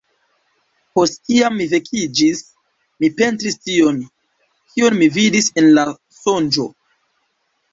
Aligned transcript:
Post 0.99 1.19
kiam 1.27 1.53
mi 1.59 1.67
vekiĝis, 1.73 2.41
mi 3.03 3.09
pentris 3.19 3.59
tion, 3.67 4.01
kion 4.73 4.99
mi 5.03 5.11
vidis 5.19 5.51
en 5.63 5.71
la 5.81 5.85
sonĝo. 6.23 6.67